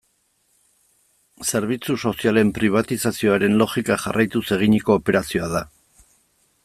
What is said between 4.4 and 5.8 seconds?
eginiko operazioa da.